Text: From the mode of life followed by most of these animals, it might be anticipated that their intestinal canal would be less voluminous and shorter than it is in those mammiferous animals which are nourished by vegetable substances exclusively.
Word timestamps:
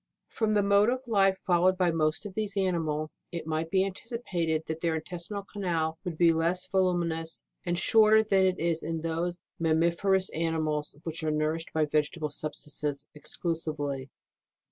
From 0.29 0.55
the 0.55 0.63
mode 0.63 0.89
of 0.89 1.03
life 1.05 1.37
followed 1.45 1.77
by 1.77 1.91
most 1.91 2.25
of 2.25 2.33
these 2.33 2.57
animals, 2.57 3.19
it 3.31 3.45
might 3.45 3.69
be 3.69 3.85
anticipated 3.85 4.63
that 4.65 4.79
their 4.81 4.95
intestinal 4.95 5.43
canal 5.43 5.99
would 6.03 6.17
be 6.17 6.33
less 6.33 6.65
voluminous 6.67 7.43
and 7.67 7.77
shorter 7.77 8.23
than 8.23 8.47
it 8.47 8.57
is 8.59 8.81
in 8.81 9.01
those 9.01 9.43
mammiferous 9.59 10.31
animals 10.33 10.95
which 11.03 11.23
are 11.23 11.29
nourished 11.29 11.71
by 11.71 11.85
vegetable 11.85 12.31
substances 12.31 13.09
exclusively. 13.13 14.09